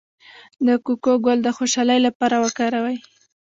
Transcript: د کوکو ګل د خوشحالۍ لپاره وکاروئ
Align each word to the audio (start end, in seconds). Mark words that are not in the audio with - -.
د 0.65 0.69
کوکو 0.85 1.13
ګل 1.25 1.39
د 1.43 1.47
خوشحالۍ 1.57 1.99
لپاره 2.07 2.35
وکاروئ 2.45 2.97